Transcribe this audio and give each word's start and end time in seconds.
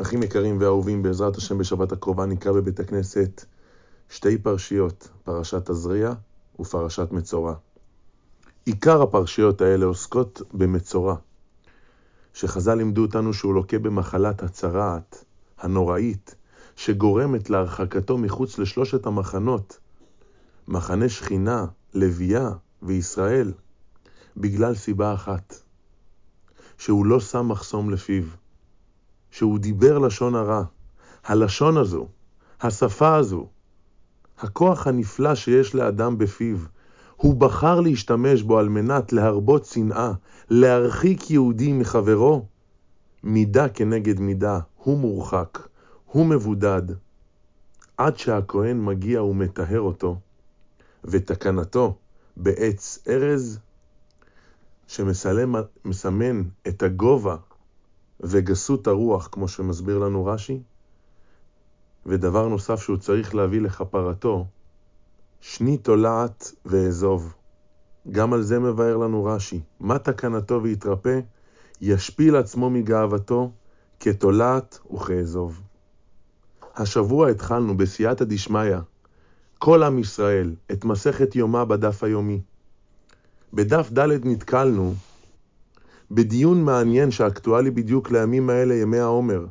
אחים 0.00 0.22
יקרים 0.22 0.60
ואהובים, 0.60 1.02
בעזרת 1.02 1.36
השם 1.36 1.58
בשבת 1.58 1.92
הקרובה 1.92 2.26
נקרא 2.26 2.52
בבית 2.52 2.80
הכנסת 2.80 3.44
שתי 4.08 4.38
פרשיות, 4.38 5.08
פרשת 5.24 5.70
תזריע 5.70 6.12
ופרשת 6.60 7.12
מצורע. 7.12 7.54
עיקר 8.64 9.02
הפרשיות 9.02 9.60
האלה 9.60 9.86
עוסקות 9.86 10.42
במצורע, 10.52 11.16
שחז"ל 12.34 12.74
לימדו 12.74 13.02
אותנו 13.02 13.32
שהוא 13.32 13.54
לוקה 13.54 13.78
במחלת 13.78 14.42
הצרעת 14.42 15.24
הנוראית, 15.58 16.34
שגורמת 16.76 17.50
להרחקתו 17.50 18.18
מחוץ 18.18 18.58
לשלושת 18.58 19.06
המחנות, 19.06 19.78
מחנה 20.68 21.08
שכינה, 21.08 21.66
לוויה 21.94 22.50
וישראל, 22.82 23.52
בגלל 24.36 24.74
סיבה 24.74 25.14
אחת, 25.14 25.54
שהוא 26.78 27.06
לא 27.06 27.20
שם 27.20 27.48
מחסום 27.48 27.90
לפיו. 27.90 28.24
שהוא 29.30 29.58
דיבר 29.58 29.98
לשון 29.98 30.34
הרע. 30.34 30.62
הלשון 31.24 31.76
הזו, 31.76 32.08
השפה 32.60 33.16
הזו, 33.16 33.46
הכוח 34.38 34.86
הנפלא 34.86 35.34
שיש 35.34 35.74
לאדם 35.74 36.18
בפיו, 36.18 36.56
הוא 37.16 37.34
בחר 37.34 37.80
להשתמש 37.80 38.42
בו 38.42 38.58
על 38.58 38.68
מנת 38.68 39.12
להרבות 39.12 39.64
שנאה, 39.64 40.12
להרחיק 40.50 41.30
יהודי 41.30 41.72
מחברו, 41.72 42.46
מידה 43.24 43.68
כנגד 43.68 44.20
מידה, 44.20 44.58
הוא 44.76 44.98
מורחק, 44.98 45.58
הוא 46.06 46.26
מבודד, 46.26 46.82
עד 47.96 48.16
שהכהן 48.16 48.84
מגיע 48.84 49.22
ומטהר 49.22 49.80
אותו, 49.80 50.20
ותקנתו 51.04 51.96
בעץ 52.36 52.98
ארז, 53.08 53.58
שמסמן 54.86 56.42
את 56.68 56.82
הגובה 56.82 57.36
וגסות 58.20 58.86
הרוח, 58.86 59.28
כמו 59.32 59.48
שמסביר 59.48 59.98
לנו 59.98 60.26
רש"י. 60.26 60.62
ודבר 62.06 62.48
נוסף 62.48 62.82
שהוא 62.82 62.96
צריך 62.96 63.34
להביא 63.34 63.60
לכפרתו, 63.60 64.46
שני 65.40 65.78
תולעת 65.78 66.52
ואעזוב. 66.64 67.34
גם 68.10 68.32
על 68.32 68.42
זה 68.42 68.58
מבאר 68.58 68.96
לנו 68.96 69.24
רש"י. 69.24 69.60
מה 69.80 69.98
תקנתו 69.98 70.62
ויתרפא? 70.62 71.20
ישפיל 71.80 72.36
עצמו 72.36 72.70
מגאוותו 72.70 73.50
כתולעת 74.00 74.78
וכאזוב. 74.94 75.60
השבוע 76.76 77.28
התחלנו 77.28 77.76
בסייעתא 77.76 78.24
דשמיא, 78.24 78.76
כל 79.58 79.82
עם 79.82 79.98
ישראל, 79.98 80.54
את 80.72 80.84
מסכת 80.84 81.36
יומא 81.36 81.64
בדף 81.64 82.04
היומי. 82.04 82.40
בדף 83.52 83.90
ד' 83.92 84.26
נתקלנו 84.26 84.94
בדיון 86.10 86.64
מעניין 86.64 87.10
שאקטואלי 87.10 87.70
בדיוק 87.70 88.10
לימים 88.10 88.50
האלה, 88.50 88.74
ימי 88.74 88.98
העומר. 88.98 89.46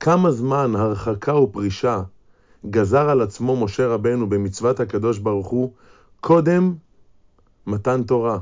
כמה 0.00 0.30
זמן 0.30 0.76
הרחקה 0.76 1.34
ופרישה 1.34 2.02
גזר 2.70 3.08
על 3.08 3.20
עצמו 3.20 3.64
משה 3.64 3.86
רבנו 3.86 4.28
במצוות 4.28 4.80
הקדוש 4.80 5.18
ברוך 5.18 5.46
הוא 5.46 5.72
קודם 6.20 6.74
מתן 7.66 8.02
תורה? 8.02 8.38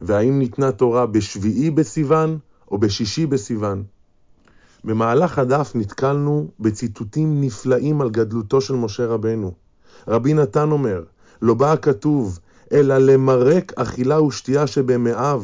והאם 0.00 0.38
ניתנה 0.38 0.72
תורה 0.72 1.06
בשביעי 1.06 1.70
בסיוון 1.70 2.38
או 2.70 2.78
בשישי 2.78 3.26
בסיוון? 3.26 3.84
במהלך 4.84 5.38
הדף 5.38 5.72
נתקלנו 5.74 6.48
בציטוטים 6.60 7.40
נפלאים 7.40 8.00
על 8.00 8.10
גדלותו 8.10 8.60
של 8.60 8.74
משה 8.74 9.06
רבנו. 9.06 9.52
רבי 10.08 10.34
נתן 10.34 10.70
אומר, 10.70 11.04
לא 11.42 11.54
בא 11.54 11.72
הכתוב, 11.72 12.38
אלא 12.72 12.98
למרק 12.98 13.72
אכילה 13.76 14.22
ושתייה 14.22 14.66
שבמאיו, 14.66 15.42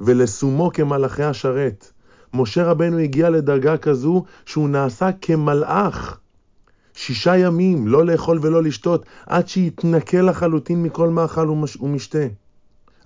ולשומו 0.00 0.70
כמלאכי 0.74 1.22
השרת. 1.22 1.90
משה 2.34 2.64
רבנו 2.64 2.98
הגיע 2.98 3.30
לדרגה 3.30 3.76
כזו 3.76 4.24
שהוא 4.46 4.68
נעשה 4.68 5.10
כמלאך. 5.20 6.18
שישה 6.94 7.36
ימים, 7.36 7.88
לא 7.88 8.06
לאכול 8.06 8.38
ולא 8.42 8.62
לשתות, 8.62 9.06
עד 9.26 9.48
שיתנקה 9.48 10.22
לחלוטין 10.22 10.82
מכל 10.82 11.08
מאכל 11.08 11.50
ומשתה. 11.80 12.26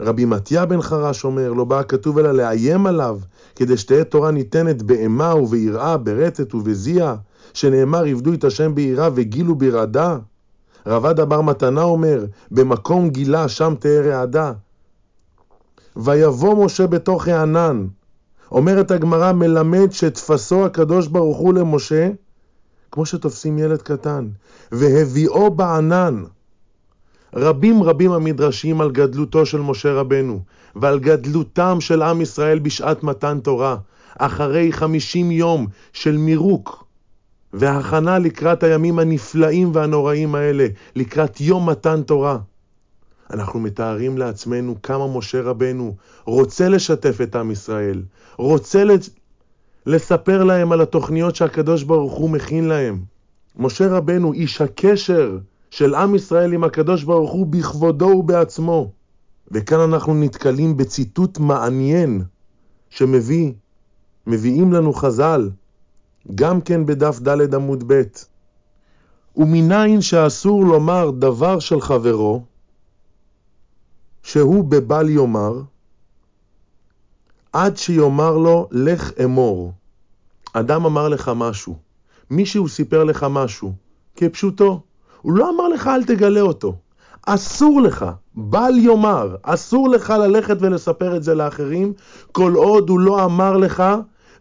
רבי 0.00 0.24
מתיה 0.24 0.66
בן 0.66 0.82
חרש 0.82 1.24
אומר, 1.24 1.52
לא 1.52 1.64
בא 1.64 1.78
הכתוב 1.78 2.18
אלא 2.18 2.32
לאיים 2.32 2.86
עליו, 2.86 3.18
כדי 3.56 3.76
שתהיה 3.76 4.04
תורה 4.04 4.30
ניתנת 4.30 4.82
באימה 4.82 5.34
וביראה, 5.34 5.96
ברטט 5.96 6.54
ובזיע, 6.54 7.14
שנאמר 7.54 8.04
עבדו 8.04 8.32
את 8.32 8.44
השם 8.44 8.74
ביראה 8.74 9.08
וגילו 9.14 9.54
ברעדה. 9.54 10.18
רבד 10.86 11.20
אבר 11.20 11.40
מתנה 11.40 11.82
אומר, 11.82 12.24
במקום 12.50 13.10
גילה 13.10 13.48
שם 13.48 13.74
תהיה 13.78 14.00
רעדה. 14.00 14.52
ויבוא 15.98 16.64
משה 16.64 16.86
בתוך 16.86 17.28
הענן. 17.28 17.86
אומרת 18.50 18.90
הגמרא, 18.90 19.32
מלמד 19.32 19.92
שתפסו 19.92 20.66
הקדוש 20.66 21.06
ברוך 21.06 21.38
הוא 21.38 21.54
למשה, 21.54 22.10
כמו 22.92 23.06
שתופסים 23.06 23.58
ילד 23.58 23.82
קטן, 23.82 24.28
והביאו 24.72 25.50
בענן. 25.50 26.24
רבים 27.34 27.82
רבים 27.82 28.12
המדרשים 28.12 28.80
על 28.80 28.90
גדלותו 28.90 29.46
של 29.46 29.60
משה 29.60 29.92
רבנו, 29.92 30.40
ועל 30.76 30.98
גדלותם 30.98 31.80
של 31.80 32.02
עם 32.02 32.20
ישראל 32.20 32.58
בשעת 32.58 33.02
מתן 33.02 33.40
תורה, 33.40 33.76
אחרי 34.18 34.72
חמישים 34.72 35.30
יום 35.30 35.66
של 35.92 36.16
מירוק, 36.16 36.84
והכנה 37.52 38.18
לקראת 38.18 38.62
הימים 38.62 38.98
הנפלאים 38.98 39.70
והנוראים 39.74 40.34
האלה, 40.34 40.66
לקראת 40.96 41.40
יום 41.40 41.70
מתן 41.70 42.02
תורה. 42.02 42.38
אנחנו 43.30 43.60
מתארים 43.60 44.18
לעצמנו 44.18 44.82
כמה 44.82 45.06
משה 45.06 45.42
רבנו 45.42 45.96
רוצה 46.24 46.68
לשתף 46.68 47.20
את 47.22 47.36
עם 47.36 47.50
ישראל, 47.50 48.02
רוצה 48.36 48.84
לספר 49.86 50.44
להם 50.44 50.72
על 50.72 50.80
התוכניות 50.80 51.36
שהקדוש 51.36 51.82
ברוך 51.82 52.12
הוא 52.12 52.30
מכין 52.30 52.64
להם. 52.64 53.02
משה 53.56 53.88
רבנו, 53.88 54.32
איש 54.32 54.60
הקשר 54.60 55.38
של 55.70 55.94
עם 55.94 56.14
ישראל 56.14 56.52
עם 56.52 56.64
הקדוש 56.64 57.04
ברוך 57.04 57.30
הוא 57.30 57.46
בכבודו 57.46 58.06
ובעצמו. 58.06 58.90
וכאן 59.50 59.80
אנחנו 59.80 60.14
נתקלים 60.14 60.76
בציטוט 60.76 61.38
מעניין 61.38 62.22
שמביא, 62.90 63.52
מביאים 64.26 64.72
לנו 64.72 64.92
חז"ל, 64.92 65.50
גם 66.34 66.60
כן 66.60 66.86
בדף 66.86 67.20
ד' 67.20 67.54
עמוד 67.54 67.84
ב'. 67.86 68.02
ומניין 69.36 70.00
שאסור 70.00 70.64
לומר 70.64 71.10
דבר 71.10 71.58
של 71.58 71.80
חברו, 71.80 72.42
שהוא 74.28 74.64
בבל 74.64 75.08
יאמר, 75.08 75.60
עד 77.52 77.76
שיאמר 77.76 78.36
לו, 78.36 78.68
לך 78.70 79.10
אמור. 79.24 79.72
אדם 80.52 80.86
אמר 80.86 81.08
לך 81.08 81.30
משהו, 81.36 81.76
מישהו 82.30 82.68
סיפר 82.68 83.04
לך 83.04 83.26
משהו, 83.30 83.72
כפשוטו. 84.16 84.82
הוא 85.22 85.32
לא 85.32 85.50
אמר 85.50 85.68
לך, 85.68 85.86
אל 85.86 86.04
תגלה 86.04 86.40
אותו. 86.40 86.76
אסור 87.26 87.80
לך, 87.80 88.06
בל 88.34 88.72
יאמר, 88.76 89.36
אסור 89.42 89.88
לך 89.88 90.10
ללכת 90.10 90.56
ולספר 90.60 91.16
את 91.16 91.22
זה 91.22 91.34
לאחרים, 91.34 91.92
כל 92.32 92.54
עוד 92.54 92.88
הוא 92.88 93.00
לא 93.00 93.24
אמר 93.24 93.56
לך 93.56 93.82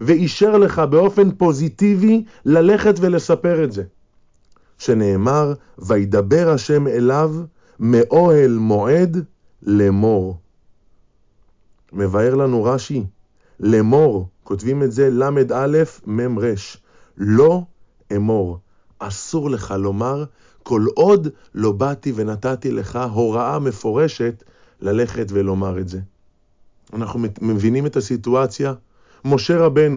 ואישר 0.01 0.57
לך 0.57 0.79
באופן 0.79 1.31
פוזיטיבי 1.31 2.23
ללכת 2.45 2.95
ולספר 2.99 3.63
את 3.63 3.71
זה. 3.71 3.83
שנאמר, 4.77 5.53
וידבר 5.79 6.49
השם 6.49 6.87
אליו 6.87 7.31
מאוהל 7.79 8.57
מועד 8.57 9.25
לאמור. 9.63 10.37
מבאר 11.93 12.35
לנו 12.35 12.63
רש"י, 12.63 13.03
לאמור, 13.59 14.27
כותבים 14.43 14.83
את 14.83 14.91
זה 14.91 15.09
ל"א 15.09 15.83
מ"ר, 16.07 16.53
לא 17.17 17.61
אמור. 18.15 18.59
אסור 18.99 19.49
לך 19.49 19.73
לומר, 19.79 20.23
כל 20.63 20.85
עוד 20.95 21.27
לא 21.55 21.71
באתי 21.71 22.11
ונתתי 22.15 22.71
לך 22.71 22.99
הוראה 23.11 23.59
מפורשת 23.59 24.43
ללכת 24.81 25.27
ולומר 25.29 25.79
את 25.79 25.89
זה. 25.89 25.99
אנחנו 26.93 27.19
מבינים 27.41 27.85
את 27.85 27.95
הסיטואציה? 27.95 28.73
משה 29.25 29.57
רבנו 29.57 29.95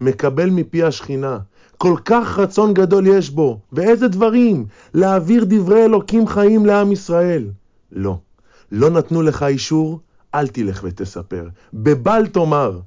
מקבל 0.00 0.50
מפי 0.50 0.82
השכינה, 0.82 1.38
כל 1.78 1.96
כך 2.04 2.38
רצון 2.38 2.74
גדול 2.74 3.06
יש 3.06 3.30
בו, 3.30 3.60
ואיזה 3.72 4.08
דברים? 4.08 4.66
להעביר 4.94 5.44
דברי 5.48 5.84
אלוקים 5.84 6.26
חיים 6.26 6.66
לעם 6.66 6.92
ישראל. 6.92 7.50
לא. 7.92 8.18
לא 8.72 8.90
נתנו 8.90 9.22
לך 9.22 9.42
אישור, 9.42 10.00
אל 10.34 10.48
תלך 10.48 10.80
ותספר. 10.84 11.48
בבל 11.74 12.26
תאמר. 12.26 12.80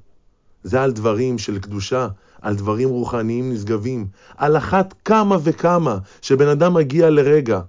זה 0.62 0.82
על 0.82 0.92
דברים 0.92 1.38
של 1.38 1.58
קדושה, 1.58 2.08
על 2.42 2.56
דברים 2.56 2.88
רוחניים 2.88 3.52
נשגבים. 3.52 4.06
על 4.36 4.56
אחת 4.56 4.94
כמה 5.04 5.36
וכמה 5.42 5.98
שבן 6.22 6.48
אדם 6.48 6.74
מגיע 6.74 7.10
לרגע 7.10 7.60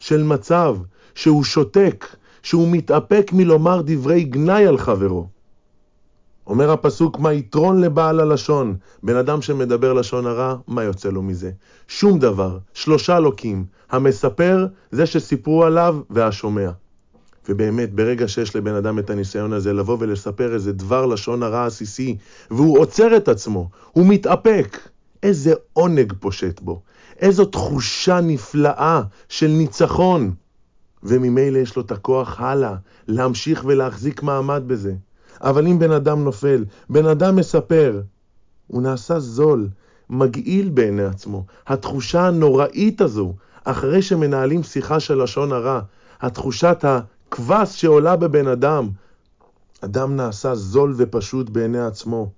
של 0.00 0.22
מצב 0.22 0.76
שהוא 1.14 1.44
שותק, 1.44 2.06
שהוא 2.42 2.68
מתאפק 2.70 3.30
מלומר 3.32 3.82
דברי 3.84 4.24
גנאי 4.24 4.66
על 4.66 4.78
חברו. 4.78 5.28
אומר 6.46 6.70
הפסוק, 6.70 7.18
מה 7.18 7.32
יתרון 7.32 7.80
לבעל 7.80 8.20
הלשון? 8.20 8.76
בן 9.02 9.16
אדם 9.16 9.42
שמדבר 9.42 9.92
לשון 9.92 10.26
הרע, 10.26 10.56
מה 10.66 10.82
יוצא 10.82 11.08
לו 11.08 11.22
מזה? 11.22 11.50
שום 11.88 12.18
דבר. 12.18 12.58
שלושה 12.74 13.20
לוקים. 13.20 13.64
המספר, 13.90 14.66
זה 14.90 15.06
שסיפרו 15.06 15.64
עליו, 15.64 15.96
והשומע. 16.10 16.70
ובאמת, 17.48 17.94
ברגע 17.94 18.28
שיש 18.28 18.56
לבן 18.56 18.74
אדם 18.74 18.98
את 18.98 19.10
הניסיון 19.10 19.52
הזה 19.52 19.72
לבוא 19.72 19.96
ולספר 20.00 20.54
איזה 20.54 20.72
דבר 20.72 21.06
לשון 21.06 21.42
הרע 21.42 21.66
עסיסי, 21.66 22.16
והוא 22.50 22.78
עוצר 22.78 23.16
את 23.16 23.28
עצמו, 23.28 23.68
הוא 23.92 24.06
מתאפק, 24.06 24.78
איזה 25.22 25.54
עונג 25.72 26.12
פושט 26.20 26.60
בו, 26.60 26.82
איזו 27.18 27.44
תחושה 27.44 28.20
נפלאה 28.20 29.02
של 29.28 29.48
ניצחון. 29.48 30.34
וממילא 31.02 31.58
יש 31.58 31.76
לו 31.76 31.82
את 31.82 31.92
הכוח 31.92 32.40
הלאה, 32.40 32.74
להמשיך 33.08 33.64
ולהחזיק 33.66 34.22
מעמד 34.22 34.62
בזה. 34.66 34.94
אבל 35.40 35.66
אם 35.66 35.78
בן 35.78 35.90
אדם 35.90 36.24
נופל, 36.24 36.64
בן 36.90 37.06
אדם 37.06 37.36
מספר, 37.36 38.00
הוא 38.66 38.82
נעשה 38.82 39.18
זול, 39.18 39.68
מגעיל 40.10 40.68
בעיני 40.68 41.04
עצמו. 41.04 41.44
התחושה 41.66 42.26
הנוראית 42.26 43.00
הזו, 43.00 43.34
אחרי 43.64 44.02
שמנהלים 44.02 44.62
שיחה 44.62 45.00
של 45.00 45.22
לשון 45.22 45.52
הרע, 45.52 45.80
התחושת 46.20 46.84
הכבש 47.28 47.80
שעולה 47.80 48.16
בבן 48.16 48.46
אדם, 48.46 48.88
אדם 49.80 50.16
נעשה 50.16 50.54
זול 50.54 50.94
ופשוט 50.96 51.50
בעיני 51.50 51.80
עצמו, 51.80 52.30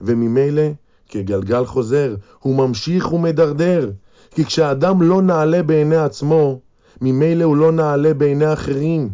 וממילא, 0.00 0.62
כגלגל 1.08 1.64
חוזר, 1.64 2.14
הוא 2.38 2.56
ממשיך 2.56 3.12
ומדרדר, 3.12 3.90
כי 4.30 4.44
כשאדם 4.44 5.02
לא 5.02 5.22
נעלה 5.22 5.62
בעיני 5.62 5.96
עצמו, 5.96 6.60
ממילא 7.00 7.44
הוא 7.44 7.56
לא 7.56 7.72
נעלה 7.72 8.14
בעיני 8.14 8.52
אחרים. 8.52 9.10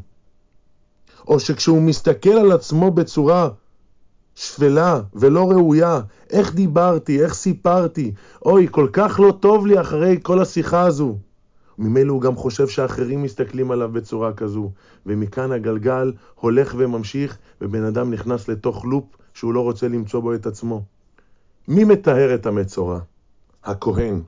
או 1.29 1.41
שכשהוא 1.41 1.83
מסתכל 1.83 2.31
על 2.31 2.53
עצמו 2.53 2.91
בצורה 2.91 3.49
שפלה 4.35 5.01
ולא 5.15 5.51
ראויה, 5.51 6.01
איך 6.31 6.55
דיברתי, 6.55 7.23
איך 7.23 7.35
סיפרתי, 7.35 8.13
אוי, 8.47 8.69
כל 8.71 8.89
כך 8.93 9.21
לא 9.21 9.33
טוב 9.41 9.67
לי 9.67 9.81
אחרי 9.81 10.19
כל 10.23 10.43
השיחה 10.43 10.83
הזו. 10.83 11.17
ממילא 11.79 12.13
הוא 12.13 12.21
גם 12.21 12.37
חושב 12.37 12.69
שאחרים 12.69 13.23
מסתכלים 13.23 13.71
עליו 13.71 13.93
בצורה 13.93 14.33
כזו, 14.33 14.71
ומכאן 15.07 15.53
הגלגל 15.53 16.13
הולך 16.35 16.75
וממשיך, 16.79 17.39
ובן 17.61 17.85
אדם 17.85 18.11
נכנס 18.11 18.49
לתוך 18.49 18.85
לופ 18.85 19.05
שהוא 19.35 19.55
לא 19.55 19.61
רוצה 19.61 19.89
למצוא 19.89 20.21
בו 20.21 20.35
את 20.35 20.47
עצמו. 20.47 20.83
מי 21.69 21.85
מטהר 21.85 22.35
את 22.35 22.47
המצורע? 22.47 22.99
הכהן. 23.65 24.21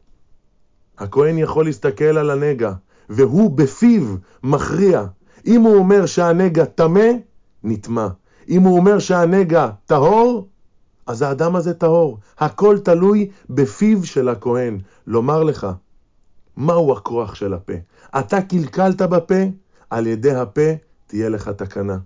הכהן 0.99 1.39
יכול 1.39 1.65
להסתכל 1.65 2.05
על 2.05 2.31
הנגע, 2.31 2.73
והוא 3.09 3.51
בפיו 3.51 4.03
מכריע. 4.43 5.05
אם 5.47 5.61
הוא 5.61 5.77
אומר 5.77 6.07
שהנגע 6.07 6.65
טמא, 6.65 7.09
נטמא. 7.65 8.07
אם 8.49 8.63
הוא 8.63 8.77
אומר 8.79 8.99
שהנגע 8.99 9.71
טהור, 9.87 10.49
אז 11.07 11.23
האדם 11.23 11.57
הזה 11.57 11.75
טהור. 11.75 12.19
הכל 12.39 12.79
תלוי 12.79 13.31
בפיו 13.51 14.05
של 14.05 14.29
הכהן. 14.29 14.79
לומר 15.07 15.43
לך, 15.43 15.67
מהו 16.57 16.93
הכוח 16.93 17.35
של 17.35 17.55
הפה? 17.55 17.73
אתה 18.19 18.43
קלקלת 18.43 19.03
בפה, 19.03 19.43
על 19.91 20.07
ידי 20.07 20.35
הפה 20.35 20.71
תהיה 21.07 21.29
לך 21.29 21.49
תקנה. 21.49 21.99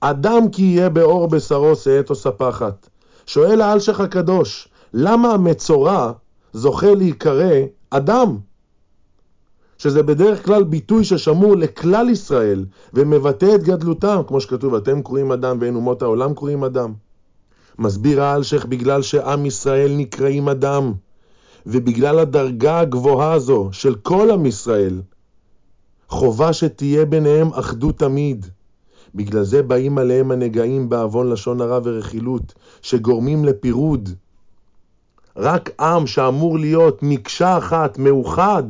אדם 0.00 0.48
כי 0.52 0.62
יהיה 0.62 0.88
באור 0.88 1.28
בשרו 1.28 1.76
שאת 1.76 2.10
או 2.10 2.14
ספחת. 2.14 2.88
שואל 3.26 3.60
האלשך 3.60 4.00
הקדוש, 4.00 4.68
למה 4.94 5.32
המצורע 5.32 6.12
זוכה 6.52 6.94
להיקרא 6.94 7.52
אדם? 7.90 8.38
שזה 9.78 10.02
בדרך 10.02 10.44
כלל 10.44 10.64
ביטוי 10.64 11.04
ששמור 11.04 11.56
לכלל 11.56 12.10
ישראל 12.10 12.64
ומבטא 12.94 13.54
את 13.54 13.62
גדלותם, 13.62 14.20
כמו 14.26 14.40
שכתוב, 14.40 14.74
אתם 14.74 15.02
קוראים 15.02 15.32
אדם 15.32 15.56
ואין 15.60 15.74
אומות 15.74 16.02
העולם 16.02 16.34
קוראים 16.34 16.64
אדם. 16.64 16.92
מסביר 17.78 18.22
האלשך 18.22 18.66
בגלל 18.66 19.02
שעם 19.02 19.46
ישראל 19.46 19.92
נקראים 19.96 20.48
אדם, 20.48 20.92
ובגלל 21.66 22.18
הדרגה 22.18 22.80
הגבוהה 22.80 23.32
הזו 23.32 23.68
של 23.72 23.94
כל 23.94 24.30
עם 24.30 24.46
ישראל, 24.46 25.02
חובה 26.08 26.52
שתהיה 26.52 27.04
ביניהם 27.04 27.52
אחדות 27.52 27.98
תמיד. 27.98 28.46
בגלל 29.14 29.42
זה 29.42 29.62
באים 29.62 29.98
עליהם 29.98 30.30
הנגעים 30.30 30.88
בעוון 30.88 31.30
לשון 31.30 31.60
הרע 31.60 31.80
ורכילות, 31.84 32.54
שגורמים 32.82 33.44
לפירוד. 33.44 34.08
רק 35.36 35.70
עם 35.80 36.06
שאמור 36.06 36.58
להיות 36.58 36.98
מקשה 37.02 37.58
אחת, 37.58 37.98
מאוחד, 37.98 38.62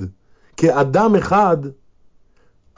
כאדם 0.56 1.16
אחד, 1.16 1.56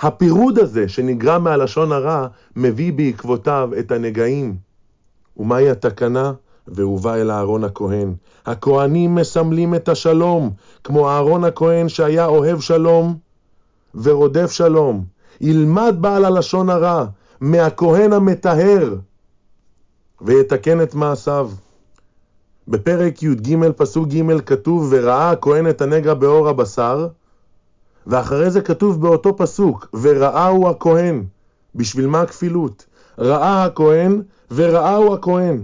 הפירוד 0.00 0.58
הזה 0.58 0.88
שנגרם 0.88 1.44
מהלשון 1.44 1.92
הרע, 1.92 2.26
מביא 2.56 2.92
בעקבותיו 2.92 3.70
את 3.78 3.92
הנגעים. 3.92 4.56
ומהי 5.36 5.70
התקנה? 5.70 6.32
והובא 6.72 7.14
אל 7.14 7.30
אהרון 7.30 7.64
הכהן. 7.64 8.14
הכהנים 8.46 9.14
מסמלים 9.14 9.74
את 9.74 9.88
השלום, 9.88 10.50
כמו 10.84 11.08
אהרון 11.08 11.44
הכהן 11.44 11.88
שהיה 11.88 12.26
אוהב 12.26 12.60
שלום 12.60 13.16
ורודף 13.94 14.52
שלום. 14.52 15.04
ילמד 15.40 15.96
בעל 16.00 16.24
הלשון 16.24 16.70
הרע 16.70 17.04
מהכהן 17.40 18.12
המטהר 18.12 18.94
ויתקן 20.20 20.82
את 20.82 20.94
מעשיו. 20.94 21.50
בפרק 22.68 23.22
י"ג 23.22 23.70
פסוק 23.76 24.08
ג' 24.08 24.40
כתוב 24.40 24.88
וראה 24.90 25.30
הכהן 25.30 25.70
את 25.70 25.82
הנגע 25.82 26.14
באור 26.14 26.48
הבשר 26.48 27.08
ואחרי 28.06 28.50
זה 28.50 28.60
כתוב 28.60 29.00
באותו 29.00 29.36
פסוק 29.36 29.88
וראהו 30.02 30.68
הכהן. 30.68 31.24
בשביל 31.74 32.06
מה 32.06 32.20
הכפילות? 32.20 32.86
ראה 33.18 33.64
הכהן 33.64 34.22
וראהו 34.50 35.14
הכהן. 35.14 35.62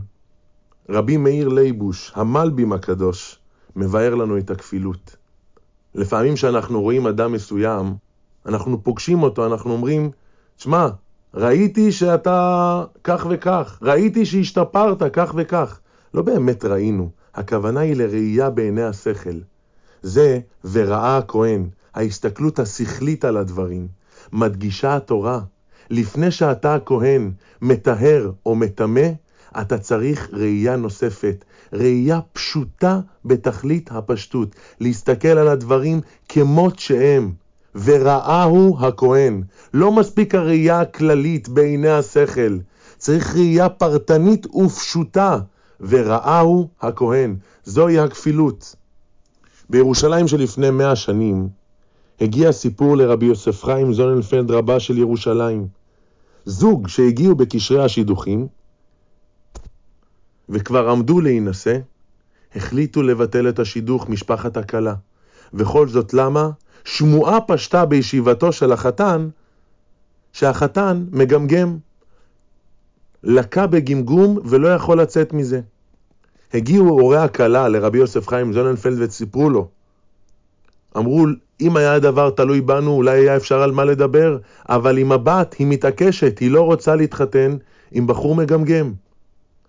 רבי 0.88 1.16
מאיר 1.16 1.48
לייבוש, 1.48 2.12
המלבים 2.14 2.72
הקדוש, 2.72 3.38
מבאר 3.76 4.14
לנו 4.14 4.38
את 4.38 4.50
הכפילות. 4.50 5.16
לפעמים 5.94 6.34
כשאנחנו 6.34 6.82
רואים 6.82 7.06
אדם 7.06 7.32
מסוים, 7.32 7.94
אנחנו 8.46 8.84
פוגשים 8.84 9.22
אותו, 9.22 9.46
אנחנו 9.46 9.72
אומרים, 9.72 10.10
שמע, 10.56 10.88
ראיתי 11.34 11.92
שאתה 11.92 12.84
כך 13.04 13.26
וכך, 13.31 13.78
ראיתי 13.82 14.26
שהשתפרת 14.26 15.02
כך 15.12 15.34
וכך. 15.36 15.81
לא 16.14 16.22
באמת 16.22 16.64
ראינו, 16.64 17.10
הכוונה 17.34 17.81
היא 17.81 17.96
לראייה 17.96 18.50
בעיני 18.50 18.82
השכל. 18.82 19.38
זה 20.02 20.38
וראה 20.64 21.16
הכהן, 21.19 21.69
ההסתכלות 21.94 22.58
השכלית 22.58 23.25
על 23.25 23.36
הדברים. 23.36 23.88
מדגישה 24.32 24.96
התורה, 24.96 25.40
לפני 25.90 26.31
שאתה 26.31 26.75
הכהן 26.75 27.32
מטהר 27.62 28.31
או 28.46 28.54
מטמא, 28.56 29.08
אתה 29.61 29.79
צריך 29.79 30.29
ראייה 30.33 30.77
נוספת, 30.77 31.45
ראייה 31.73 32.21
פשוטה 32.33 33.01
בתכלית 33.25 33.91
הפשטות, 33.93 34.56
להסתכל 34.81 35.29
על 35.29 35.49
הדברים 35.49 36.01
כמות 36.29 36.79
שהם, 36.79 37.33
וראהו 37.75 38.77
הכהן. 38.81 39.43
לא 39.75 39.93
מספיק 39.93 40.35
הראייה 40.35 40.81
הכללית 40.81 41.49
בעיני 41.49 41.91
השכל, 41.91 42.59
צריך 42.99 43.35
ראייה 43.37 43.69
פרטנית 43.69 44.47
ופשוטה, 44.55 45.39
וראהו 45.81 46.69
הכהן. 46.81 47.37
זוהי 47.65 47.99
הכפילות. 47.99 48.75
בירושלים 49.71 50.29
שלפני 50.29 50.70
מאה 50.70 50.96
שנים, 50.96 51.49
הגיע 52.20 52.53
סיפור 52.53 52.96
לרבי 52.96 53.27
יוסף 53.27 53.65
חיים 53.65 53.93
זוננפלד 53.93 54.51
רבה 54.51 54.81
של 54.81 54.99
ירושלים. 54.99 55.67
זוג 56.44 56.89
שהגיעו 56.89 57.34
בקשרי 57.34 57.84
השידוכים, 57.84 58.46
וכבר 60.48 60.91
עמדו 60.91 61.20
להינשא, 61.20 61.79
החליטו 62.56 63.03
לבטל 63.03 63.48
את 63.48 63.58
השידוך 63.58 64.08
משפחת 64.08 64.56
הכלה. 64.56 64.94
וכל 65.55 65.89
זאת 65.89 66.15
למה? 66.15 66.51
שמועה 66.84 67.41
פשטה 67.41 67.84
בישיבתו 67.84 68.53
של 68.53 68.72
החתן, 68.72 69.29
שהחתן 70.32 71.05
מגמגם. 71.13 71.77
לקה 73.22 73.67
בגמגום 73.67 74.39
ולא 74.44 74.69
יכול 74.69 75.01
לצאת 75.01 75.32
מזה. 75.32 75.60
הגיעו 76.55 76.89
הורי 76.89 77.19
הכלה 77.19 77.69
לרבי 77.69 77.98
יוסף 77.98 78.29
חיים 78.29 78.53
זוננפלד 78.53 78.96
וסיפרו 79.01 79.51
לו. 79.51 79.69
אמרו, 80.96 81.27
אם 81.60 81.77
היה 81.77 81.94
הדבר 81.94 82.31
תלוי 82.31 82.60
בנו, 82.60 82.91
אולי 82.91 83.19
היה 83.19 83.36
אפשר 83.36 83.63
על 83.63 83.72
מה 83.72 83.84
לדבר, 83.84 84.39
אבל 84.69 84.98
עם 84.98 85.13
הבת 85.13 85.55
היא 85.58 85.67
מתעקשת, 85.67 86.39
היא 86.39 86.51
לא 86.51 86.63
רוצה 86.63 86.94
להתחתן 86.94 87.56
עם 87.93 88.06
בחור 88.06 88.34
מגמגם. 88.34 88.93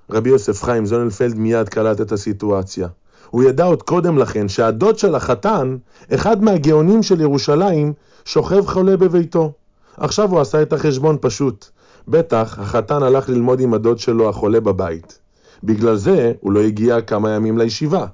רבי 0.09 0.29
יוסף 0.29 0.63
חיים 0.63 0.85
זוננפלד 0.85 1.38
מיד 1.38 1.69
קלט 1.69 2.01
את 2.01 2.12
הסיטואציה. 2.12 2.88
הוא 3.29 3.43
ידע 3.43 3.63
עוד 3.63 3.83
קודם 3.83 4.17
לכן 4.17 4.50
שהדוד 4.50 5.00
של 5.00 5.15
החתן, 5.15 5.77
אחד 6.13 6.43
מהגאונים 6.43 7.03
של 7.03 7.21
ירושלים, 7.21 7.93
שוכב 8.25 8.65
חולה 8.65 8.97
בביתו. 8.97 9.51
עכשיו 9.97 10.31
הוא 10.31 10.39
עשה 10.39 10.62
את 10.62 10.74
החשבון 10.74 11.17
פשוט. 11.21 11.65
בטח 12.07 12.59
החתן 12.59 13.03
הלך 13.03 13.29
ללמוד 13.29 13.59
עם 13.59 13.74
הדוד 13.74 14.00
שלו 14.00 14.29
החולה 14.29 14.59
בבית. 14.59 15.19
בגלל 15.63 15.95
זה 15.95 16.33
הוא 16.39 16.51
לא 16.51 16.59
הגיע 16.59 17.01
כמה 17.01 17.29
ימים 17.29 17.57
לישיבה. 17.57 18.05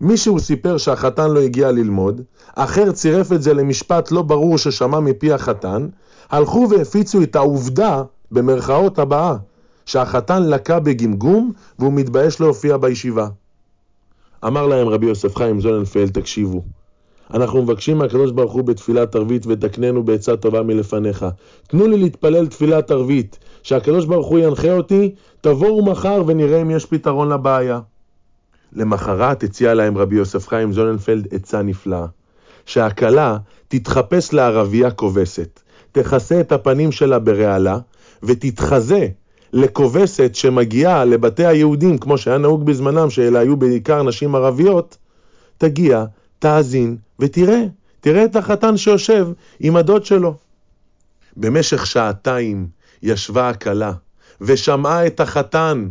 מישהו 0.00 0.40
סיפר 0.40 0.78
שהחתן 0.78 1.30
לא 1.30 1.40
הגיע 1.40 1.70
ללמוד, 1.72 2.20
אחר 2.54 2.92
צירף 2.92 3.32
את 3.32 3.42
זה 3.42 3.54
למשפט 3.54 4.10
לא 4.10 4.22
ברור 4.22 4.58
ששמע 4.58 5.00
מפי 5.00 5.32
החתן, 5.32 5.88
הלכו 6.30 6.66
והפיצו 6.70 7.22
את 7.22 7.36
העובדה, 7.36 8.02
במרכאות 8.30 8.98
הבאה, 8.98 9.36
שהחתן 9.90 10.42
לקה 10.42 10.80
בגמגום 10.80 11.52
והוא 11.78 11.92
מתבייש 11.92 12.40
להופיע 12.40 12.76
בישיבה. 12.76 13.28
אמר 14.46 14.66
להם 14.66 14.88
רבי 14.88 15.06
יוסף 15.06 15.36
חיים 15.36 15.60
זוננפלד, 15.60 16.10
תקשיבו, 16.10 16.62
אנחנו 17.34 17.62
מבקשים 17.62 17.98
מהקדוש 17.98 18.30
ברוך 18.30 18.52
הוא 18.52 18.64
בתפילת 18.64 19.14
ערבית 19.14 19.46
ותקננו 19.46 20.02
בעצה 20.02 20.36
טובה 20.36 20.62
מלפניך. 20.62 21.26
תנו 21.68 21.86
לי 21.86 21.98
להתפלל 21.98 22.46
תפילת 22.46 22.90
ערבית, 22.90 23.38
שהקדוש 23.62 24.04
ברוך 24.04 24.26
הוא 24.26 24.38
ינחה 24.38 24.72
אותי, 24.72 25.14
תבואו 25.40 25.84
מחר 25.84 26.22
ונראה 26.26 26.62
אם 26.62 26.70
יש 26.70 26.86
פתרון 26.86 27.32
לבעיה. 27.32 27.80
למחרת 28.72 29.42
הציע 29.42 29.74
להם 29.74 29.98
רבי 29.98 30.16
יוסף 30.16 30.48
חיים 30.48 30.72
זוננפלד 30.72 31.28
עצה 31.30 31.62
נפלאה, 31.62 32.06
שהכלה 32.66 33.36
תתחפש 33.68 34.32
לערבייה 34.32 34.90
כובסת, 34.90 35.60
תכסה 35.92 36.40
את 36.40 36.52
הפנים 36.52 36.92
שלה 36.92 37.18
ברעלה, 37.18 37.78
ותתחזה 38.22 39.08
לכובסת 39.52 40.34
שמגיעה 40.34 41.04
לבתי 41.04 41.46
היהודים, 41.46 41.98
כמו 41.98 42.18
שהיה 42.18 42.38
נהוג 42.38 42.66
בזמנם, 42.66 43.10
שאלה 43.10 43.38
היו 43.38 43.56
בעיקר 43.56 44.02
נשים 44.02 44.34
ערביות, 44.34 44.96
תגיע, 45.58 46.04
תאזין 46.38 46.96
ותראה, 47.18 47.62
תראה 48.00 48.24
את 48.24 48.36
החתן 48.36 48.76
שיושב 48.76 49.28
עם 49.60 49.76
הדוד 49.76 50.04
שלו. 50.04 50.34
במשך 51.36 51.86
שעתיים 51.86 52.68
ישבה 53.02 53.48
הכלה 53.48 53.92
ושמעה 54.40 55.06
את 55.06 55.20
החתן, 55.20 55.88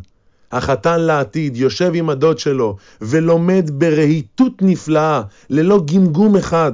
החתן 0.51 1.01
לעתיד, 1.01 1.57
יושב 1.57 1.91
עם 1.95 2.09
הדוד 2.09 2.39
שלו 2.39 2.75
ולומד 3.01 3.69
ברהיטות 3.73 4.53
נפלאה, 4.61 5.21
ללא 5.49 5.81
גמגום 5.93 6.35
אחד. 6.35 6.71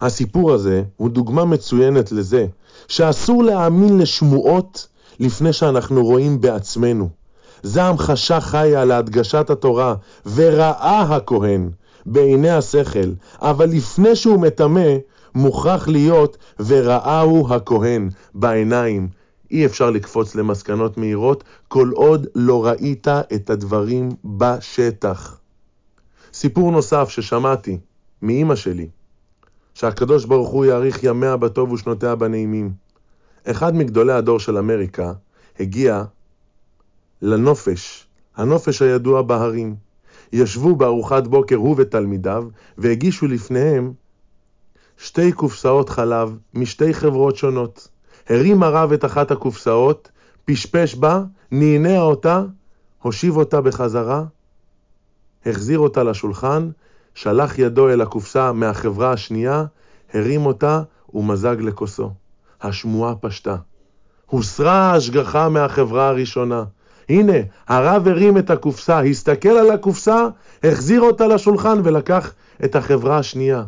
הסיפור 0.00 0.52
הזה 0.52 0.82
הוא 0.96 1.10
דוגמה 1.10 1.44
מצוינת 1.44 2.12
לזה 2.12 2.46
שאסור 2.88 3.44
להאמין 3.44 3.98
לשמועות 3.98 4.88
לפני 5.20 5.52
שאנחנו 5.52 6.04
רואים 6.04 6.40
בעצמנו. 6.40 7.08
זה 7.62 7.82
המחשה 7.82 8.40
חיה 8.40 8.84
להדגשת 8.84 9.50
התורה, 9.50 9.94
וראה 10.34 11.00
הכהן 11.00 11.70
בעיני 12.06 12.50
השכל, 12.50 13.10
אבל 13.40 13.66
לפני 13.66 14.16
שהוא 14.16 14.40
מטמא, 14.40 14.96
מוכרח 15.34 15.88
להיות 15.88 16.36
וראהו 16.60 17.54
הכהן 17.54 18.08
בעיניים. 18.34 19.08
אי 19.50 19.66
אפשר 19.66 19.90
לקפוץ 19.90 20.34
למסקנות 20.34 20.98
מהירות 20.98 21.44
כל 21.68 21.90
עוד 21.94 22.26
לא 22.34 22.66
ראית 22.66 23.08
את 23.08 23.50
הדברים 23.50 24.08
בשטח. 24.24 25.38
סיפור 26.32 26.70
נוסף 26.72 27.08
ששמעתי 27.08 27.78
מאימא 28.22 28.54
שלי, 28.54 28.88
שהקדוש 29.74 30.24
ברוך 30.24 30.48
הוא 30.48 30.64
יאריך 30.64 31.04
ימיה 31.04 31.36
בטוב 31.36 31.72
ושנותיה 31.72 32.14
בנעימים. 32.14 32.89
אחד 33.46 33.74
מגדולי 33.74 34.12
הדור 34.12 34.38
של 34.40 34.58
אמריקה 34.58 35.12
הגיע 35.60 36.04
לנופש, 37.22 38.06
הנופש 38.36 38.82
הידוע 38.82 39.22
בהרים. 39.22 39.76
ישבו 40.32 40.76
בארוחת 40.76 41.26
בוקר 41.26 41.56
הוא 41.56 41.74
ותלמידיו, 41.78 42.44
והגישו 42.78 43.26
לפניהם 43.26 43.92
שתי 44.96 45.32
קופסאות 45.32 45.88
חלב 45.88 46.38
משתי 46.54 46.94
חברות 46.94 47.36
שונות. 47.36 47.88
הרים 48.28 48.62
הרב 48.62 48.92
את 48.92 49.04
אחת 49.04 49.30
הקופסאות, 49.30 50.10
פשפש 50.44 50.94
בה, 50.94 51.22
נענע 51.50 52.00
אותה, 52.00 52.42
הושיב 53.02 53.36
אותה 53.36 53.60
בחזרה, 53.60 54.24
החזיר 55.46 55.78
אותה 55.78 56.02
לשולחן, 56.02 56.70
שלח 57.14 57.58
ידו 57.58 57.88
אל 57.88 58.00
הקופסה 58.00 58.52
מהחברה 58.52 59.12
השנייה, 59.12 59.64
הרים 60.14 60.46
אותה 60.46 60.82
ומזג 61.14 61.56
לכוסו. 61.60 62.10
השמועה 62.62 63.14
פשטה. 63.14 63.56
הוסרה 64.26 64.72
ההשגחה 64.72 65.48
מהחברה 65.48 66.08
הראשונה. 66.08 66.64
הנה, 67.08 67.32
הרב 67.68 68.08
הרים 68.08 68.38
את 68.38 68.50
הקופסה, 68.50 69.00
הסתכל 69.00 69.48
על 69.48 69.70
הקופסה, 69.70 70.28
החזיר 70.64 71.00
אותה 71.00 71.26
לשולחן 71.26 71.80
ולקח 71.84 72.34
את 72.64 72.76
החברה 72.76 73.18
השנייה. 73.18 73.64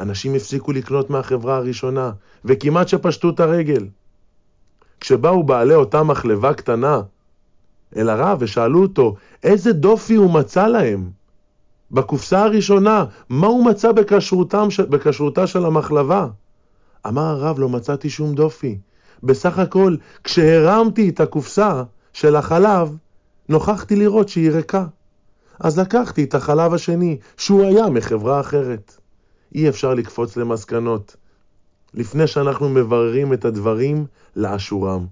אנשים 0.00 0.34
הפסיקו 0.34 0.72
לקנות 0.72 1.10
מהחברה 1.10 1.56
הראשונה, 1.56 2.10
וכמעט 2.44 2.88
שפשטו 2.88 3.30
את 3.30 3.40
הרגל. 3.40 3.86
כשבאו 5.00 5.42
בעלי 5.42 5.74
אותה 5.74 6.02
מחלבה 6.02 6.54
קטנה 6.54 7.00
אל 7.96 8.08
הרב 8.08 8.38
ושאלו 8.40 8.82
אותו 8.82 9.14
איזה 9.42 9.72
דופי 9.72 10.14
הוא 10.14 10.30
מצא 10.30 10.66
להם 10.66 11.10
בקופסה 11.90 12.44
הראשונה, 12.44 13.04
מה 13.28 13.46
הוא 13.46 13.64
מצא 13.64 13.92
בכשרותה 14.88 15.46
של 15.46 15.64
המחלבה? 15.64 16.26
אמר 17.08 17.22
הרב, 17.22 17.58
לא 17.58 17.68
מצאתי 17.68 18.10
שום 18.10 18.34
דופי. 18.34 18.78
בסך 19.22 19.58
הכל, 19.58 19.96
כשהרמתי 20.24 21.08
את 21.08 21.20
הקופסה 21.20 21.82
של 22.12 22.36
החלב, 22.36 22.96
נוכחתי 23.48 23.96
לראות 23.96 24.28
שהיא 24.28 24.50
ריקה. 24.50 24.86
אז 25.60 25.78
לקחתי 25.78 26.24
את 26.24 26.34
החלב 26.34 26.74
השני, 26.74 27.18
שהוא 27.36 27.64
היה 27.64 27.88
מחברה 27.90 28.40
אחרת. 28.40 28.96
אי 29.54 29.68
אפשר 29.68 29.94
לקפוץ 29.94 30.36
למסקנות. 30.36 31.16
לפני 31.94 32.26
שאנחנו 32.26 32.68
מבררים 32.68 33.32
את 33.32 33.44
הדברים 33.44 34.06
לאשורם. 34.36 35.06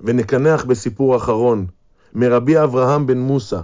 ונקנח 0.00 0.64
בסיפור 0.64 1.16
אחרון, 1.16 1.66
מרבי 2.14 2.62
אברהם 2.62 3.06
בן 3.06 3.18
מוסא, 3.18 3.60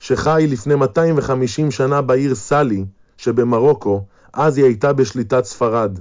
שחי 0.00 0.46
לפני 0.48 0.74
250 0.74 1.70
שנה 1.70 2.02
בעיר 2.02 2.34
סאלי 2.34 2.84
שבמרוקו, 3.16 4.04
אז 4.32 4.58
היא 4.58 4.64
הייתה 4.64 4.92
בשליטת 4.92 5.44
ספרד. 5.44 5.98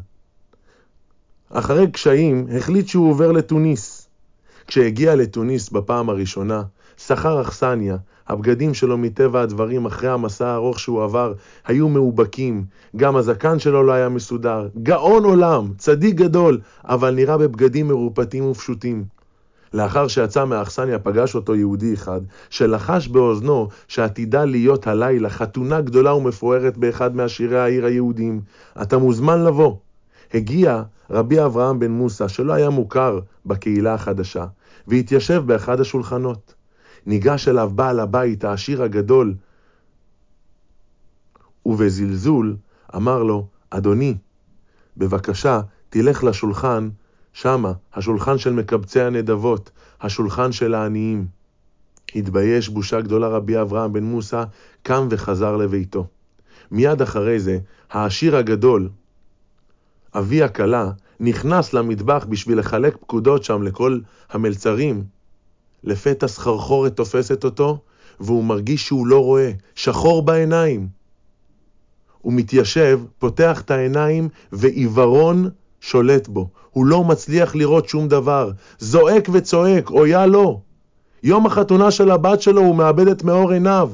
אחרי 1.58 1.92
קשיים, 1.92 2.48
החליט 2.58 2.88
שהוא 2.88 3.10
עובר 3.10 3.32
לתוניס. 3.32 4.08
כשהגיע 4.68 5.16
לתוניס 5.16 5.70
בפעם 5.70 6.10
הראשונה, 6.10 6.64
שכר 6.98 7.42
אכסניה, 7.42 7.98
הבגדים 8.28 8.74
שלו 8.74 8.98
מטבע 8.98 9.42
הדברים 9.42 9.86
אחרי 9.86 10.10
המסע 10.10 10.48
הארוך 10.48 10.80
שהוא 10.80 11.04
עבר 11.04 11.34
היו 11.68 11.90
מאובקים, 11.90 12.64
גם 12.96 13.16
הזקן 13.16 13.60
שלו 13.60 13.84
לא 13.84 13.92
היה 13.92 14.10
מסודר. 14.10 14.68
גאון 14.84 15.24
עולם, 15.24 15.72
צדיק 15.78 16.16
גדול, 16.16 16.60
אבל 16.84 17.16
נראה 17.16 17.38
בבגדים 17.38 17.88
מרופטים 17.88 18.46
ופשוטים. 18.46 19.04
לאחר 19.74 20.08
שיצא 20.08 20.46
מהאכסניה 20.46 21.00
פגש 21.00 21.36
אותו 21.36 21.56
יהודי 21.56 21.94
אחד, 21.94 22.22
שלחש 22.50 23.08
באוזנו 23.08 23.68
שעתידה 23.88 24.46
להיות 24.46 24.88
הלילה 24.88 25.30
חתונה 25.30 25.82
גדולה 25.82 26.14
ומפוארת 26.14 26.78
באחד 26.78 27.16
מהשירי 27.16 27.60
העיר 27.60 27.86
היהודים. 27.86 28.42
אתה 28.82 28.98
מוזמן 28.98 29.44
לבוא. 29.44 29.76
הגיע 30.34 30.84
רבי 31.10 31.46
אברהם 31.46 31.80
בן 31.80 31.92
מוסא, 31.92 32.28
שלא 32.28 32.54
היה 32.54 32.70
מוכר 32.70 33.20
בקהילה 33.46 33.94
החדשה, 33.94 34.46
והתיישב 34.88 35.44
באחד 35.46 35.80
השולחנות. 35.80 36.54
ניגש 37.06 37.48
אליו 37.48 37.72
בעל 37.76 38.00
הבית, 38.00 38.44
העשיר 38.44 38.84
הגדול, 38.84 39.34
ובזלזול 41.66 42.56
אמר 42.96 43.24
לו, 43.24 43.48
אדוני, 43.70 44.18
בבקשה, 44.98 45.62
תלך 45.90 46.24
לשולחן, 46.24 46.90
שמה, 47.34 47.74
השולחן 47.94 48.38
של 48.38 48.54
מקבצי 48.54 49.02
הנדבות, 49.02 49.72
השולחן 50.02 50.52
של 50.52 50.74
העניים. 50.74 51.28
התבייש 52.16 52.70
בושה 52.70 53.02
גדולה 53.02 53.28
רבי 53.28 53.62
אברהם 53.62 53.94
בן 53.94 54.04
מוסא, 54.04 54.44
קם 54.84 55.08
וחזר 55.12 55.56
לביתו. 55.58 56.08
מיד 56.72 57.02
אחרי 57.02 57.40
זה, 57.40 57.60
העשיר 57.92 58.36
הגדול, 58.36 58.90
אבי 60.18 60.44
הכלה, 60.44 60.92
נכנס 61.20 61.74
למטבח 61.74 62.26
בשביל 62.30 62.60
לחלק 62.60 62.98
פקודות 62.98 63.44
שם 63.44 63.64
לכל 63.64 64.00
המלצרים, 64.32 65.04
לפתע 65.84 66.28
סחרחורת 66.28 66.96
תופסת 66.96 67.44
אותו, 67.44 67.80
והוא 68.20 68.44
מרגיש 68.44 68.88
שהוא 68.88 69.08
לא 69.08 69.20
רואה, 69.20 69.52
שחור 69.76 70.22
בעיניים. 70.22 70.88
הוא 72.22 72.34
מתיישב, 72.34 73.00
פותח 73.20 73.62
את 73.62 73.72
העיניים, 73.72 74.30
ועיוורון 74.52 75.50
שולט 75.82 76.28
בו. 76.28 76.50
הוא 76.72 76.86
לא 76.86 77.04
מצליח 77.04 77.56
לראות 77.56 77.90
שום 77.90 78.08
דבר. 78.08 78.52
זועק 78.80 79.30
וצועק, 79.32 79.90
אויה 79.90 80.26
לו. 80.26 80.62
יום 81.24 81.46
החתונה 81.46 81.92
של 81.92 82.12
הבת 82.12 82.42
שלו 82.42 82.62
הוא 82.62 82.76
מאבד 82.76 83.08
את 83.08 83.24
מאור 83.24 83.52
עיניו. 83.52 83.92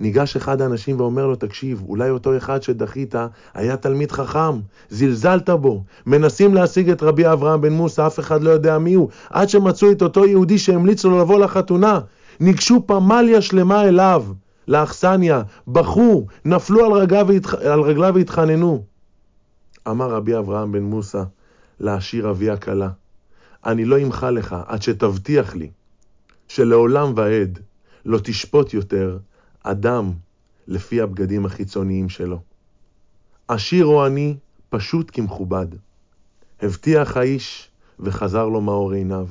ניגש 0.00 0.36
אחד 0.36 0.60
האנשים 0.60 1.00
ואומר 1.00 1.26
לו, 1.26 1.36
תקשיב, 1.36 1.82
אולי 1.88 2.10
אותו 2.10 2.36
אחד 2.36 2.62
שדחית 2.62 3.14
היה 3.54 3.76
תלמיד 3.76 4.12
חכם, 4.12 4.60
זלזלת 4.90 5.50
בו, 5.50 5.84
מנסים 6.06 6.54
להשיג 6.54 6.90
את 6.90 7.02
רבי 7.02 7.32
אברהם 7.32 7.60
בן 7.60 7.72
מוסא, 7.72 8.06
אף 8.06 8.18
אחד 8.18 8.42
לא 8.42 8.50
יודע 8.50 8.78
מי 8.78 8.94
הוא, 8.94 9.08
עד 9.30 9.48
שמצאו 9.48 9.92
את 9.92 10.02
אותו 10.02 10.26
יהודי 10.26 10.58
שהמליץ 10.58 11.04
לו 11.04 11.18
לבוא 11.18 11.38
לחתונה. 11.38 12.00
ניגשו 12.40 12.86
פמליה 12.86 13.40
שלמה 13.40 13.84
אליו, 13.84 14.24
לאכסניה, 14.68 15.42
בכו, 15.68 16.26
נפלו 16.44 16.84
על 16.84 17.06
והתח... 17.26 17.54
על 17.54 17.80
רגליו 17.80 18.12
והתחננו. 18.14 18.84
אמר 19.88 20.10
רבי 20.10 20.38
אברהם 20.38 20.72
בן 20.72 20.82
מוסא 20.82 21.22
לעשיר 21.80 22.30
אבי 22.30 22.50
הכלה, 22.50 22.88
אני 23.66 23.84
לא 23.84 23.98
אמחה 24.02 24.30
לך 24.30 24.56
עד 24.66 24.82
שתבטיח 24.82 25.54
לי 25.54 25.70
שלעולם 26.48 27.12
ועד 27.16 27.58
לא 28.04 28.18
תשפוט 28.18 28.74
יותר 28.74 29.18
אדם 29.70 30.12
לפי 30.68 31.00
הבגדים 31.00 31.46
החיצוניים 31.46 32.08
שלו. 32.08 32.40
עשיר 33.48 33.86
או 33.86 34.04
עני, 34.04 34.36
פשוט 34.70 35.10
כמכובד. 35.12 35.66
הבטיח 36.62 37.16
האיש 37.16 37.70
וחזר 38.00 38.48
לו 38.48 38.60
מאור 38.60 38.92
עיניו. 38.92 39.26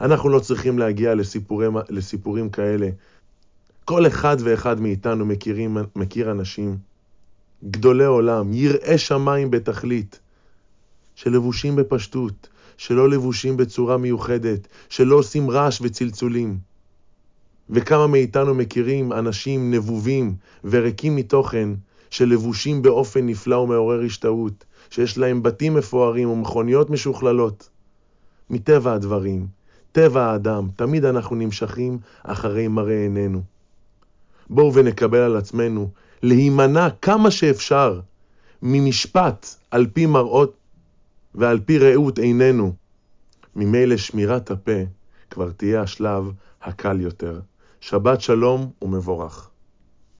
אנחנו 0.00 0.28
לא 0.28 0.40
צריכים 0.40 0.78
להגיע 0.78 1.14
לסיפורים, 1.14 1.76
לסיפורים 1.88 2.50
כאלה. 2.50 2.88
כל 3.84 4.06
אחד 4.06 4.36
ואחד 4.40 4.80
מאיתנו 4.80 5.26
מכירים, 5.26 5.76
מכיר 5.96 6.30
אנשים, 6.30 6.76
גדולי 7.64 8.04
עולם, 8.04 8.54
יראי 8.54 8.98
שמיים 8.98 9.50
בתכלית, 9.50 10.20
שלבושים 11.14 11.76
בפשטות, 11.76 12.48
שלא 12.76 13.10
לבושים 13.10 13.56
בצורה 13.56 13.96
מיוחדת, 13.96 14.68
שלא 14.88 15.16
עושים 15.16 15.50
רעש 15.50 15.80
וצלצולים. 15.82 16.58
וכמה 17.70 18.06
מאיתנו 18.06 18.54
מכירים 18.54 19.12
אנשים 19.12 19.74
נבובים 19.74 20.34
וריקים 20.64 21.16
מתוכן, 21.16 21.68
שלבושים 22.10 22.82
באופן 22.82 23.26
נפלא 23.26 23.56
ומעורר 23.56 24.00
השתאות, 24.00 24.64
שיש 24.90 25.18
להם 25.18 25.42
בתים 25.42 25.74
מפוארים 25.74 26.30
ומכוניות 26.30 26.90
משוכללות. 26.90 27.68
מטבע 28.50 28.92
הדברים, 28.92 29.46
טבע 29.92 30.24
האדם, 30.24 30.68
תמיד 30.76 31.04
אנחנו 31.04 31.36
נמשכים 31.36 31.98
אחרי 32.22 32.68
מראה 32.68 33.02
עינינו. 33.02 33.42
בואו 34.50 34.74
ונקבל 34.74 35.18
על 35.18 35.36
עצמנו 35.36 35.90
להימנע 36.22 36.88
כמה 37.02 37.30
שאפשר 37.30 38.00
ממשפט 38.62 39.46
על 39.70 39.86
פי 39.92 40.06
מראות 40.06 40.56
ועל 41.34 41.60
פי 41.60 41.78
ראות 41.78 42.18
עינינו. 42.18 42.72
ממילא 43.56 43.96
שמירת 43.96 44.50
הפה 44.50 44.80
כבר 45.30 45.50
תהיה 45.50 45.82
השלב 45.82 46.32
הקל 46.62 47.00
יותר. 47.00 47.40
שבת 47.86 48.20
שלום 48.20 48.70
ומבורך. 48.82 49.53